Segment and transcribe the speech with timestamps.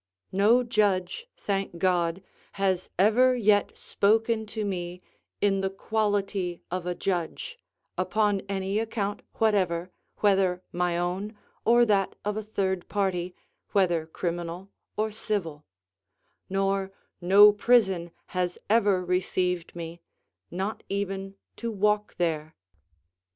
[0.31, 4.99] No judge, thank God, has ever yet spoken to me
[5.41, 7.59] in the quality of a judge,
[7.99, 13.35] upon any account whatever, whether my own or that of a third party,
[13.73, 15.65] whether criminal or civil;
[16.49, 16.91] nor
[17.21, 20.01] no prison has ever received me,
[20.49, 22.55] not even to walk there.